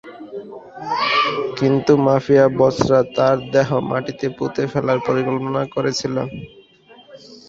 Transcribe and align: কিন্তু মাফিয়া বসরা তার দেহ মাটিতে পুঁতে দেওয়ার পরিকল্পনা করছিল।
কিন্তু 1.57 1.91
মাফিয়া 2.05 2.45
বসরা 2.59 2.99
তার 3.15 3.37
দেহ 3.53 3.69
মাটিতে 3.89 4.27
পুঁতে 4.37 4.61
দেওয়ার 4.67 4.97
পরিকল্পনা 5.07 5.61
করছিল। 5.75 6.15